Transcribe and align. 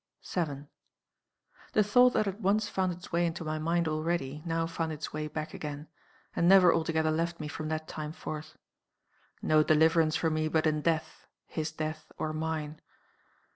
7. 0.21 0.67
"The 1.73 1.83
thought 1.83 2.13
that 2.13 2.25
had 2.25 2.41
once 2.41 2.67
found 2.67 2.91
its 2.91 3.11
way 3.11 3.27
into 3.27 3.43
my 3.43 3.59
mind 3.59 3.87
already, 3.87 4.41
now 4.47 4.65
found 4.65 4.91
its 4.91 5.13
way 5.13 5.27
back 5.27 5.53
again, 5.53 5.89
and 6.35 6.49
never 6.49 6.73
altogether 6.73 7.11
left 7.11 7.39
me 7.39 7.47
from 7.47 7.67
that 7.67 7.87
time 7.87 8.11
forth. 8.11 8.57
No 9.43 9.61
deliverance 9.61 10.15
for 10.15 10.31
me 10.31 10.47
but 10.47 10.65
in 10.65 10.81
death 10.81 11.27
his 11.45 11.71
death, 11.71 12.11
or 12.17 12.33
mine. 12.33 12.81